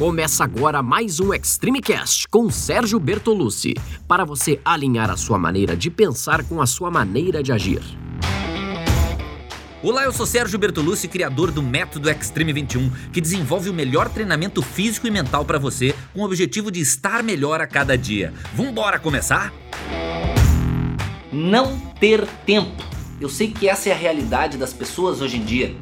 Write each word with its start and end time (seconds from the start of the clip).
Começa 0.00 0.44
agora 0.44 0.82
mais 0.82 1.20
um 1.20 1.34
Extreme 1.34 1.82
Cast 1.82 2.26
com 2.28 2.48
Sérgio 2.48 2.98
Bertolucci, 2.98 3.74
para 4.08 4.24
você 4.24 4.58
alinhar 4.64 5.10
a 5.10 5.16
sua 5.18 5.38
maneira 5.38 5.76
de 5.76 5.90
pensar 5.90 6.42
com 6.42 6.62
a 6.62 6.66
sua 6.66 6.90
maneira 6.90 7.42
de 7.42 7.52
agir. 7.52 7.82
Olá, 9.82 10.04
eu 10.04 10.10
sou 10.10 10.24
Sérgio 10.24 10.58
Bertolucci, 10.58 11.06
criador 11.06 11.50
do 11.50 11.62
Método 11.62 12.08
Extreme 12.08 12.50
21, 12.50 12.90
que 13.12 13.20
desenvolve 13.20 13.68
o 13.68 13.74
melhor 13.74 14.08
treinamento 14.08 14.62
físico 14.62 15.06
e 15.06 15.10
mental 15.10 15.44
para 15.44 15.58
você, 15.58 15.94
com 16.14 16.20
o 16.22 16.24
objetivo 16.24 16.70
de 16.70 16.80
estar 16.80 17.22
melhor 17.22 17.60
a 17.60 17.66
cada 17.66 17.98
dia. 17.98 18.32
Vambora 18.54 18.98
começar? 18.98 19.52
Não 21.30 21.78
ter 22.00 22.26
tempo. 22.46 22.82
Eu 23.20 23.28
sei 23.28 23.50
que 23.50 23.68
essa 23.68 23.90
é 23.90 23.92
a 23.92 23.96
realidade 23.96 24.56
das 24.56 24.72
pessoas 24.72 25.20
hoje 25.20 25.36
em 25.36 25.44
dia. 25.44 25.76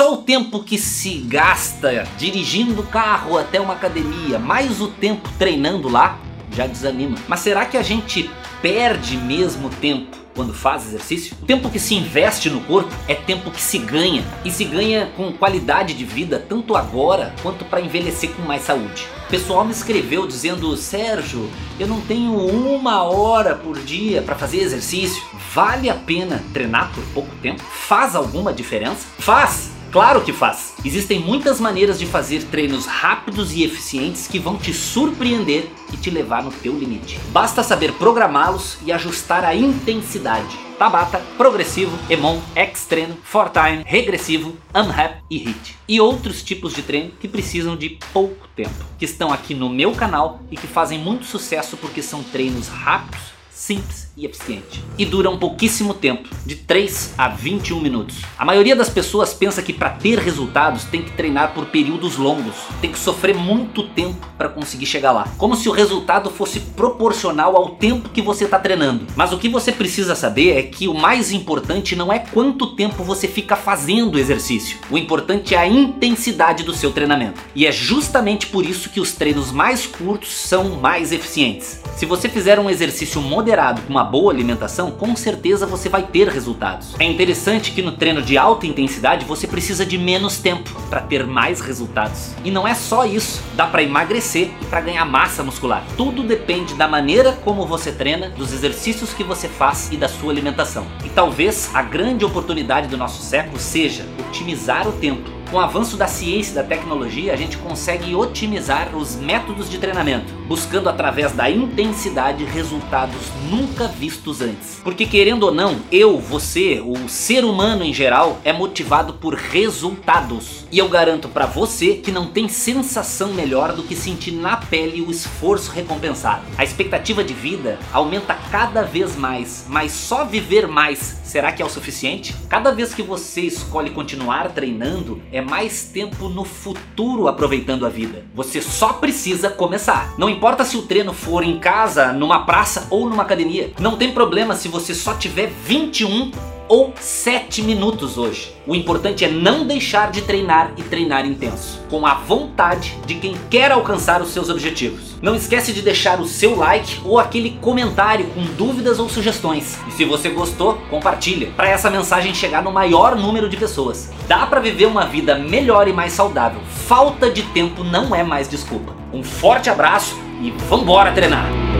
Só 0.00 0.14
o 0.14 0.16
tempo 0.16 0.60
que 0.60 0.78
se 0.78 1.18
gasta 1.18 2.08
dirigindo 2.16 2.80
o 2.80 2.86
carro 2.86 3.36
até 3.36 3.60
uma 3.60 3.74
academia, 3.74 4.38
mais 4.38 4.80
o 4.80 4.88
tempo 4.88 5.28
treinando 5.38 5.90
lá, 5.90 6.18
já 6.50 6.66
desanima. 6.66 7.18
Mas 7.28 7.40
será 7.40 7.66
que 7.66 7.76
a 7.76 7.82
gente 7.82 8.30
perde 8.62 9.18
mesmo 9.18 9.68
tempo 9.68 10.16
quando 10.34 10.54
faz 10.54 10.86
exercício? 10.86 11.36
O 11.42 11.44
tempo 11.44 11.68
que 11.68 11.78
se 11.78 11.94
investe 11.94 12.48
no 12.48 12.62
corpo 12.62 12.90
é 13.06 13.14
tempo 13.14 13.50
que 13.50 13.60
se 13.60 13.76
ganha 13.76 14.24
e 14.42 14.50
se 14.50 14.64
ganha 14.64 15.12
com 15.18 15.34
qualidade 15.34 15.92
de 15.92 16.04
vida 16.06 16.42
tanto 16.48 16.74
agora 16.74 17.34
quanto 17.42 17.66
para 17.66 17.82
envelhecer 17.82 18.30
com 18.30 18.40
mais 18.40 18.62
saúde. 18.62 19.06
O 19.26 19.28
pessoal 19.28 19.66
me 19.66 19.72
escreveu 19.72 20.26
dizendo: 20.26 20.74
Sérgio, 20.78 21.46
eu 21.78 21.86
não 21.86 22.00
tenho 22.00 22.34
uma 22.38 23.02
hora 23.02 23.54
por 23.54 23.78
dia 23.78 24.22
para 24.22 24.34
fazer 24.34 24.60
exercício. 24.60 25.22
Vale 25.54 25.90
a 25.90 25.94
pena 25.94 26.42
treinar 26.54 26.90
por 26.94 27.04
pouco 27.12 27.36
tempo? 27.42 27.60
Faz 27.60 28.16
alguma 28.16 28.50
diferença? 28.50 29.06
Faz! 29.18 29.78
Claro 29.90 30.20
que 30.20 30.32
faz! 30.32 30.74
Existem 30.84 31.18
muitas 31.18 31.58
maneiras 31.58 31.98
de 31.98 32.06
fazer 32.06 32.44
treinos 32.44 32.86
rápidos 32.86 33.52
e 33.52 33.64
eficientes 33.64 34.28
que 34.28 34.38
vão 34.38 34.56
te 34.56 34.72
surpreender 34.72 35.68
e 35.92 35.96
te 35.96 36.10
levar 36.10 36.44
no 36.44 36.52
teu 36.52 36.78
limite. 36.78 37.18
Basta 37.32 37.64
saber 37.64 37.92
programá-los 37.94 38.78
e 38.86 38.92
ajustar 38.92 39.44
a 39.44 39.52
intensidade. 39.52 40.56
Tabata, 40.78 41.20
progressivo, 41.36 41.98
Emon, 42.08 42.40
X-Treino, 42.54 43.16
Fortime, 43.24 43.82
regressivo, 43.84 44.56
Unrap 44.72 45.22
e 45.28 45.38
Hit. 45.38 45.76
E 45.88 46.00
outros 46.00 46.40
tipos 46.44 46.72
de 46.72 46.82
treino 46.82 47.10
que 47.20 47.26
precisam 47.26 47.76
de 47.76 47.98
pouco 48.12 48.46
tempo. 48.54 48.84
Que 48.96 49.04
estão 49.04 49.32
aqui 49.32 49.54
no 49.54 49.68
meu 49.68 49.92
canal 49.92 50.40
e 50.52 50.56
que 50.56 50.68
fazem 50.68 51.00
muito 51.00 51.26
sucesso 51.26 51.76
porque 51.76 52.00
são 52.00 52.22
treinos 52.22 52.68
rápidos 52.68 53.39
simples 53.60 54.10
e 54.16 54.24
eficiente. 54.24 54.82
E 54.96 55.04
duram 55.04 55.38
pouquíssimo 55.38 55.92
tempo, 55.92 56.30
de 56.46 56.56
3 56.56 57.12
a 57.18 57.28
21 57.28 57.78
minutos. 57.78 58.22
A 58.38 58.44
maioria 58.44 58.74
das 58.74 58.88
pessoas 58.88 59.34
pensa 59.34 59.62
que 59.62 59.72
para 59.72 59.90
ter 59.90 60.18
resultados 60.18 60.84
tem 60.84 61.02
que 61.02 61.12
treinar 61.12 61.52
por 61.52 61.66
períodos 61.66 62.16
longos, 62.16 62.54
tem 62.80 62.90
que 62.90 62.98
sofrer 62.98 63.34
muito 63.34 63.82
tempo 63.82 64.26
para 64.38 64.48
conseguir 64.48 64.86
chegar 64.86 65.12
lá. 65.12 65.28
Como 65.36 65.54
se 65.54 65.68
o 65.68 65.72
resultado 65.72 66.30
fosse 66.30 66.60
proporcional 66.60 67.54
ao 67.54 67.70
tempo 67.70 68.08
que 68.08 68.22
você 68.22 68.44
está 68.44 68.58
treinando. 68.58 69.06
Mas 69.14 69.30
o 69.30 69.38
que 69.38 69.48
você 69.48 69.70
precisa 69.70 70.14
saber 70.14 70.56
é 70.56 70.62
que 70.62 70.88
o 70.88 70.94
mais 70.94 71.30
importante 71.30 71.94
não 71.94 72.10
é 72.10 72.18
quanto 72.18 72.74
tempo 72.74 73.04
você 73.04 73.28
fica 73.28 73.56
fazendo 73.56 74.14
o 74.14 74.18
exercício. 74.18 74.78
O 74.90 74.96
importante 74.96 75.54
é 75.54 75.58
a 75.58 75.68
intensidade 75.68 76.64
do 76.64 76.72
seu 76.72 76.92
treinamento. 76.92 77.40
E 77.54 77.66
é 77.66 77.72
justamente 77.72 78.46
por 78.46 78.64
isso 78.64 78.88
que 78.88 79.00
os 79.00 79.12
treinos 79.12 79.52
mais 79.52 79.86
curtos 79.86 80.34
são 80.34 80.80
mais 80.80 81.12
eficientes. 81.12 81.78
Se 81.96 82.06
você 82.06 82.26
fizer 82.26 82.58
um 82.58 82.70
exercício 82.70 83.20
moderado 83.20 83.49
com 83.82 83.90
uma 83.90 84.04
boa 84.04 84.32
alimentação, 84.32 84.90
com 84.92 85.16
certeza 85.16 85.66
você 85.66 85.88
vai 85.88 86.02
ter 86.02 86.28
resultados. 86.28 86.94
É 86.98 87.04
interessante 87.04 87.72
que 87.72 87.82
no 87.82 87.92
treino 87.92 88.22
de 88.22 88.38
alta 88.38 88.66
intensidade 88.66 89.24
você 89.24 89.46
precisa 89.46 89.84
de 89.84 89.98
menos 89.98 90.38
tempo 90.38 90.70
para 90.88 91.00
ter 91.00 91.26
mais 91.26 91.60
resultados. 91.60 92.32
E 92.44 92.50
não 92.50 92.66
é 92.66 92.74
só 92.74 93.04
isso, 93.04 93.42
dá 93.56 93.66
para 93.66 93.82
emagrecer 93.82 94.50
e 94.60 94.66
para 94.66 94.80
ganhar 94.80 95.04
massa 95.04 95.42
muscular. 95.42 95.84
Tudo 95.96 96.22
depende 96.22 96.74
da 96.74 96.86
maneira 96.86 97.32
como 97.44 97.66
você 97.66 97.90
treina, 97.90 98.30
dos 98.30 98.52
exercícios 98.52 99.12
que 99.12 99.24
você 99.24 99.48
faz 99.48 99.90
e 99.90 99.96
da 99.96 100.08
sua 100.08 100.30
alimentação. 100.30 100.86
E 101.04 101.08
talvez 101.08 101.70
a 101.74 101.82
grande 101.82 102.24
oportunidade 102.24 102.88
do 102.88 102.96
nosso 102.96 103.22
século 103.22 103.58
seja 103.58 104.06
otimizar 104.28 104.86
o 104.86 104.92
tempo 104.92 105.39
com 105.50 105.56
o 105.56 105.60
avanço 105.60 105.96
da 105.96 106.06
ciência 106.06 106.52
e 106.52 106.54
da 106.54 106.62
tecnologia, 106.62 107.32
a 107.32 107.36
gente 107.36 107.58
consegue 107.58 108.14
otimizar 108.14 108.94
os 108.94 109.16
métodos 109.16 109.68
de 109.68 109.78
treinamento, 109.78 110.32
buscando 110.46 110.88
através 110.88 111.32
da 111.32 111.50
intensidade 111.50 112.44
resultados 112.44 113.20
nunca 113.50 113.88
vistos 113.88 114.40
antes. 114.40 114.80
Porque 114.84 115.04
querendo 115.04 115.42
ou 115.44 115.52
não, 115.52 115.80
eu, 115.90 116.18
você, 116.18 116.80
o 116.80 117.08
ser 117.08 117.44
humano 117.44 117.82
em 117.82 117.92
geral 117.92 118.38
é 118.44 118.52
motivado 118.52 119.14
por 119.14 119.34
resultados. 119.34 120.66
E 120.70 120.78
eu 120.78 120.88
garanto 120.88 121.28
para 121.28 121.46
você 121.46 121.94
que 121.94 122.12
não 122.12 122.26
tem 122.26 122.48
sensação 122.48 123.32
melhor 123.32 123.72
do 123.72 123.82
que 123.82 123.96
sentir 123.96 124.30
na 124.30 124.56
pele 124.56 125.02
o 125.02 125.10
esforço 125.10 125.72
recompensado. 125.72 126.42
A 126.56 126.62
expectativa 126.62 127.24
de 127.24 127.34
vida 127.34 127.76
aumenta 127.92 128.38
cada 128.52 128.82
vez 128.82 129.16
mais, 129.16 129.64
mas 129.68 129.90
só 129.90 130.24
viver 130.24 130.68
mais 130.68 131.18
será 131.30 131.52
que 131.52 131.62
é 131.62 131.64
o 131.64 131.70
suficiente? 131.70 132.34
Cada 132.48 132.72
vez 132.72 132.92
que 132.92 133.02
você 133.02 133.42
escolhe 133.42 133.90
continuar 133.90 134.50
treinando, 134.50 135.22
é 135.40 135.44
mais 135.44 135.84
tempo 135.84 136.28
no 136.28 136.44
futuro 136.44 137.26
aproveitando 137.26 137.86
a 137.86 137.88
vida. 137.88 138.24
Você 138.34 138.60
só 138.60 138.92
precisa 138.92 139.48
começar. 139.48 140.14
Não 140.18 140.28
importa 140.28 140.64
se 140.64 140.76
o 140.76 140.82
treino 140.82 141.12
for 141.14 141.42
em 141.42 141.58
casa, 141.58 142.12
numa 142.12 142.44
praça 142.44 142.86
ou 142.90 143.08
numa 143.08 143.22
academia. 143.22 143.72
Não 143.80 143.96
tem 143.96 144.12
problema 144.12 144.54
se 144.54 144.68
você 144.68 144.94
só 144.94 145.14
tiver 145.14 145.50
21 145.64 146.30
ou 146.70 146.94
7 147.00 147.62
minutos 147.62 148.16
hoje. 148.16 148.54
O 148.64 148.76
importante 148.76 149.24
é 149.24 149.28
não 149.28 149.66
deixar 149.66 150.12
de 150.12 150.22
treinar 150.22 150.72
e 150.76 150.82
treinar 150.84 151.26
intenso, 151.26 151.80
com 151.90 152.06
a 152.06 152.14
vontade 152.14 152.96
de 153.04 153.16
quem 153.16 153.34
quer 153.50 153.72
alcançar 153.72 154.22
os 154.22 154.30
seus 154.30 154.48
objetivos. 154.48 155.16
Não 155.20 155.34
esquece 155.34 155.72
de 155.72 155.82
deixar 155.82 156.20
o 156.20 156.26
seu 156.26 156.56
like 156.56 157.00
ou 157.04 157.18
aquele 157.18 157.58
comentário 157.60 158.26
com 158.26 158.44
dúvidas 158.56 159.00
ou 159.00 159.08
sugestões. 159.08 159.76
E 159.88 159.90
se 159.90 160.04
você 160.04 160.28
gostou, 160.28 160.74
compartilha 160.88 161.50
para 161.56 161.68
essa 161.68 161.90
mensagem 161.90 162.32
chegar 162.32 162.62
no 162.62 162.70
maior 162.70 163.16
número 163.16 163.48
de 163.48 163.56
pessoas. 163.56 164.12
Dá 164.28 164.46
para 164.46 164.60
viver 164.60 164.86
uma 164.86 165.06
vida 165.06 165.36
melhor 165.36 165.88
e 165.88 165.92
mais 165.92 166.12
saudável. 166.12 166.60
Falta 166.86 167.28
de 167.28 167.42
tempo 167.42 167.82
não 167.82 168.14
é 168.14 168.22
mais 168.22 168.48
desculpa. 168.48 168.94
Um 169.12 169.24
forte 169.24 169.68
abraço 169.68 170.16
e 170.40 170.52
vambora 170.68 171.10
treinar! 171.10 171.79